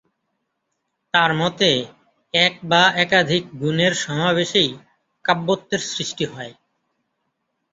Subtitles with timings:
[1.13, 1.71] তাঁর মতে,
[2.33, 4.71] এক বা একাধিক গুণের সমাবেশেই
[5.25, 6.53] কাব্যত্বের সৃষ্টি হয়।